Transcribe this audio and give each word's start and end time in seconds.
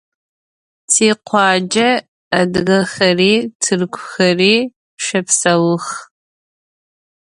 Tikhuace 0.93 1.87
adıgexeri, 2.39 3.33
tırkuxeri 3.61 4.55
şepseux. 5.05 5.85